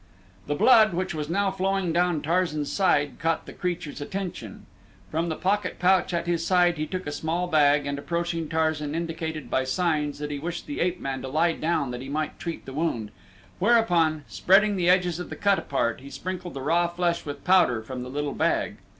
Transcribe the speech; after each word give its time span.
The 0.47 0.55
blood, 0.55 0.95
which 0.95 1.13
was 1.13 1.29
now 1.29 1.51
flowing 1.51 1.93
down 1.93 2.23
Tarzan's 2.23 2.71
side, 2.71 3.19
caught 3.19 3.45
the 3.45 3.53
creature's 3.53 4.01
attention. 4.01 4.65
From 5.11 5.29
the 5.29 5.35
pocket 5.35 5.77
pouch 5.77 6.11
at 6.11 6.25
his 6.25 6.43
side 6.43 6.79
he 6.79 6.87
took 6.87 7.05
a 7.05 7.11
small 7.11 7.45
bag 7.45 7.85
and 7.85 7.99
approaching 7.99 8.49
Tarzan 8.49 8.95
indicated 8.95 9.47
by 9.47 9.63
signs 9.63 10.17
that 10.17 10.31
he 10.31 10.39
wished 10.39 10.65
the 10.65 10.79
ape 10.79 10.99
man 10.99 11.21
to 11.21 11.27
lie 11.27 11.53
down 11.53 11.91
that 11.91 12.01
he 12.01 12.09
might 12.09 12.39
treat 12.39 12.65
the 12.65 12.73
wound, 12.73 13.11
whereupon, 13.59 14.23
spreading 14.27 14.75
the 14.75 14.89
edges 14.89 15.19
of 15.19 15.29
the 15.29 15.35
cut 15.35 15.59
apart, 15.59 16.01
he 16.01 16.09
sprinkled 16.09 16.55
the 16.55 16.61
raw 16.61 16.87
flesh 16.87 17.23
with 17.23 17.43
powder 17.43 17.83
from 17.83 18.01
the 18.01 18.09
little 18.09 18.33
bag. 18.33 18.77